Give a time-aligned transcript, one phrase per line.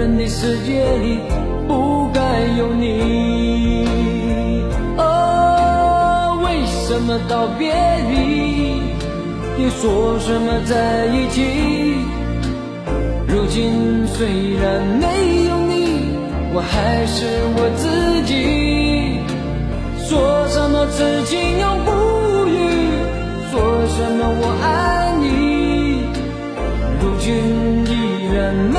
[0.00, 1.18] 人的世界里
[1.68, 2.20] 不该
[2.56, 3.86] 有你。
[4.96, 7.70] 哦，为什么道别
[8.08, 8.80] 离，
[9.62, 11.42] 又说什么在一起？
[13.28, 14.26] 如今虽
[14.56, 16.16] 然没有你，
[16.54, 17.26] 我还是
[17.58, 19.20] 我自己。
[20.08, 21.90] 说什么此情永不
[22.48, 22.56] 渝，
[23.50, 25.26] 说什么我爱你。
[27.02, 27.28] 如今
[27.84, 27.92] 依
[28.34, 28.78] 然没，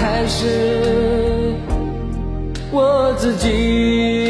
[0.00, 1.54] 还是
[2.72, 4.29] 我自己。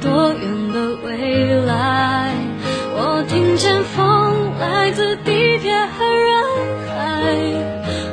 [0.00, 2.32] 多远的未来？
[2.98, 6.42] 我听见风来自地铁和人
[6.88, 6.94] 海，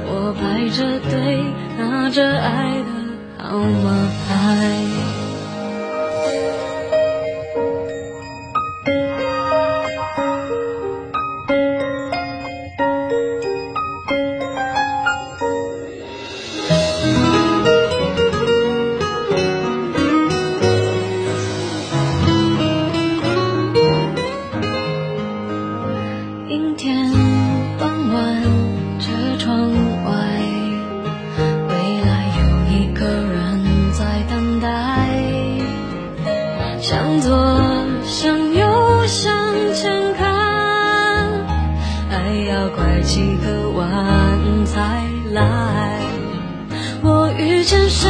[0.06, 1.44] 我排着队
[1.78, 2.90] 拿着爱的
[3.38, 3.86] 号码
[4.28, 5.13] 牌。
[43.04, 46.00] 几个弯才来。
[47.02, 48.10] 我遇见谁，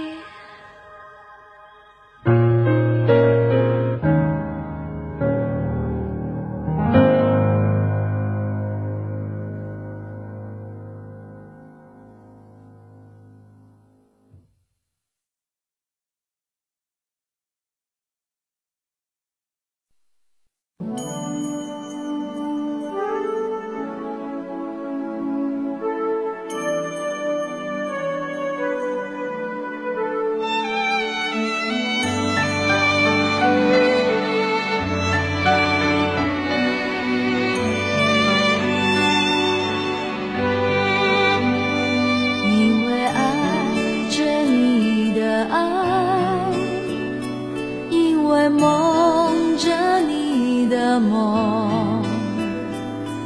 [50.91, 52.03] 的梦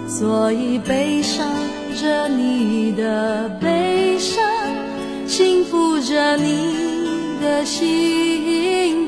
[0.08, 1.48] 所以悲伤
[2.00, 4.44] 着你的悲伤
[5.26, 9.05] 幸福着你的幸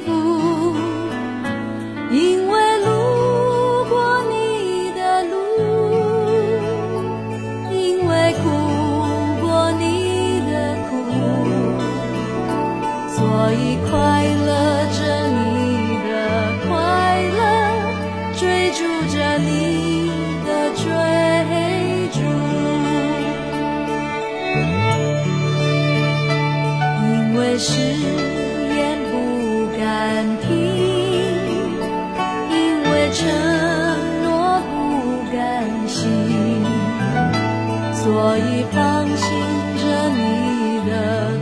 [38.08, 39.28] 所以放心
[39.76, 40.92] 着你的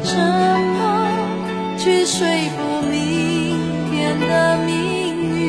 [0.04, 0.10] 沉
[0.74, 0.82] 默，
[1.78, 2.26] 去说
[2.58, 2.92] 服明
[3.92, 4.74] 天的命
[5.38, 5.44] 运。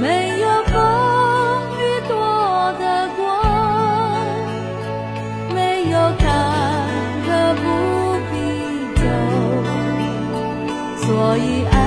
[0.00, 0.04] 没
[0.40, 0.74] 有风
[1.78, 2.12] 雨躲
[2.80, 2.82] 得
[3.16, 3.18] 过，
[5.54, 5.56] 没
[5.90, 6.26] 有坎
[7.24, 7.62] 坷不
[8.32, 8.34] 必
[8.96, 9.00] 走，
[11.06, 11.06] 所
[11.38, 11.40] 以
[11.70, 11.77] 爱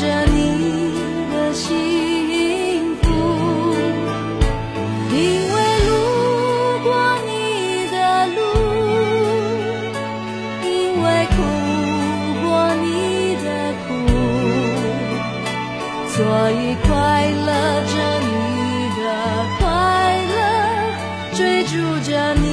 [0.00, 0.36] 着你
[1.32, 1.66] 的幸
[3.02, 3.04] 福。
[5.10, 5.16] 因
[5.52, 5.90] 为路
[6.84, 6.88] 过
[7.26, 7.30] 你
[7.90, 7.96] 的
[8.36, 8.38] 路，
[10.62, 10.68] 因
[11.02, 11.36] 为哭
[12.44, 12.86] 过你
[13.42, 13.46] 的
[13.88, 13.88] 苦，
[16.14, 16.16] 所
[16.52, 16.54] 以
[16.86, 16.88] 快
[17.46, 17.48] 乐
[17.82, 18.30] 着你
[19.00, 19.02] 的
[19.58, 19.66] 快
[20.30, 20.36] 乐，
[21.36, 21.74] 追逐
[22.08, 22.47] 着你。